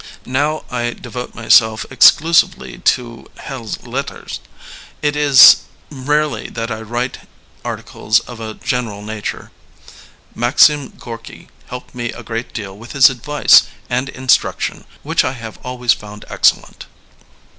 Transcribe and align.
Now 0.25 0.63
I 0.71 0.93
de 0.93 1.09
vote 1.11 1.35
myself 1.35 1.85
exclusively 1.91 2.79
to 2.79 3.29
helles 3.37 3.83
lettres. 3.83 4.39
It 5.03 5.15
is 5.15 5.57
rarely 5.91 6.49
that 6.49 6.71
I 6.71 6.81
write 6.81 7.19
articles 7.63 8.19
of 8.21 8.39
a 8.39 8.55
general 8.55 9.03
nature. 9.03 9.51
Maxim 10.33 10.93
Gorky 10.97 11.49
helped 11.67 11.93
me 11.93 12.11
a 12.13 12.23
great 12.23 12.51
deal 12.51 12.75
with 12.75 12.93
his 12.93 13.11
advice 13.11 13.67
and 13.91 14.09
instruction, 14.09 14.85
which 15.03 15.23
I 15.23 15.33
have 15.33 15.59
always 15.63 15.93
found 15.93 16.25
excellent. 16.29 16.87